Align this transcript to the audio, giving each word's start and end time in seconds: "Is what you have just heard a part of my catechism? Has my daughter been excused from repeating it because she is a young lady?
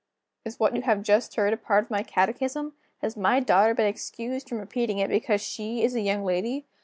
"Is 0.43 0.59
what 0.59 0.75
you 0.75 0.81
have 0.81 1.03
just 1.03 1.35
heard 1.35 1.53
a 1.53 1.57
part 1.57 1.83
of 1.83 1.91
my 1.91 2.01
catechism? 2.01 2.73
Has 3.03 3.15
my 3.15 3.39
daughter 3.39 3.75
been 3.75 3.85
excused 3.85 4.49
from 4.49 4.57
repeating 4.57 4.97
it 4.97 5.09
because 5.11 5.41
she 5.41 5.83
is 5.83 5.93
a 5.93 6.01
young 6.01 6.25
lady? 6.25 6.65